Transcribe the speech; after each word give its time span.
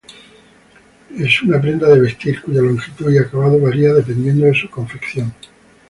Es 1.15 1.43
una 1.43 1.61
prenda 1.61 1.87
de 1.87 1.99
vestir, 2.01 2.41
cuya 2.41 2.61
longitud 2.63 3.13
y 3.13 3.19
acabado 3.19 3.59
varía 3.59 3.93
dependiendo 3.93 4.47
de 4.47 4.55
su 4.55 4.67
confección. 4.67 5.31